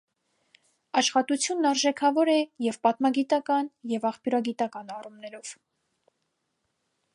Աշխատությունն 1.01 1.67
արժեքավոր 1.71 2.31
է 2.35 2.39
և 2.69 2.79
պատմագիտական, 2.87 3.69
և 3.93 4.09
աղբյուրագիտական 4.13 4.93
առումներով։ 4.97 5.55